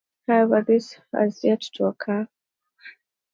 However, 0.27 0.63
this 0.63 0.99
has 1.13 1.43
yet 1.43 1.61
to 1.73 1.85
occur. 1.85 2.27